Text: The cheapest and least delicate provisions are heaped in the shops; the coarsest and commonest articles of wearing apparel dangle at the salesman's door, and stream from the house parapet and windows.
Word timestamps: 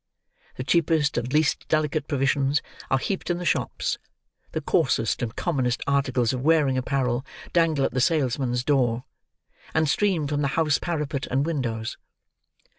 The 0.55 0.63
cheapest 0.63 1.15
and 1.19 1.31
least 1.31 1.67
delicate 1.67 2.07
provisions 2.07 2.63
are 2.89 2.97
heaped 2.97 3.29
in 3.29 3.37
the 3.37 3.45
shops; 3.45 3.99
the 4.51 4.59
coarsest 4.59 5.21
and 5.21 5.35
commonest 5.35 5.83
articles 5.85 6.33
of 6.33 6.41
wearing 6.41 6.75
apparel 6.75 7.23
dangle 7.53 7.85
at 7.85 7.91
the 7.93 8.01
salesman's 8.01 8.63
door, 8.63 9.03
and 9.75 9.87
stream 9.87 10.25
from 10.25 10.41
the 10.41 10.47
house 10.57 10.79
parapet 10.79 11.27
and 11.29 11.45
windows. 11.45 11.97